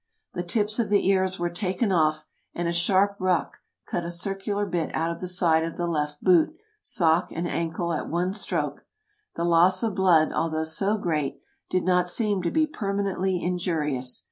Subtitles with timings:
[0.33, 4.65] The tips of the ears were taken off, "and a sharp rock cut a circular
[4.65, 8.87] bit out of the side of the left boot, sock, and ankle at one stroke.
[9.35, 11.37] The loss of blood, although so great,
[11.69, 14.19] did not seem to be permanently injurious.